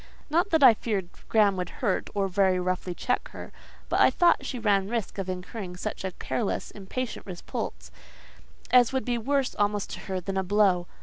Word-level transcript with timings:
Not 0.31 0.49
that 0.49 0.63
I 0.63 0.73
feared 0.73 1.09
Graham 1.29 1.55
would 1.57 1.69
hurt, 1.69 2.09
or 2.15 2.27
very 2.27 2.59
roughly 2.59 2.95
check 2.95 3.27
her; 3.33 3.51
but 3.87 3.99
I 3.99 4.09
thought 4.09 4.47
she 4.47 4.57
ran 4.57 4.89
risk 4.89 5.19
of 5.19 5.29
incurring 5.29 5.77
such 5.77 6.03
a 6.03 6.09
careless, 6.13 6.71
impatient 6.71 7.27
repulse, 7.27 7.91
as 8.71 8.91
would 8.91 9.05
be 9.05 9.19
worse 9.19 9.53
almost 9.53 9.91
to 9.91 9.99
her 9.99 10.19
than 10.19 10.37
a 10.37 10.43
blow. 10.43 10.87